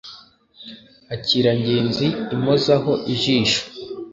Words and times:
akira 1.13 1.51
ngenzi 1.59 2.07
impozaho 2.35 2.91
ijisho 3.13 3.61